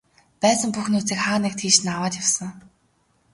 [0.41, 2.51] Байсан бүх нөөцийг хаа нэг тийш нь аваад явсан.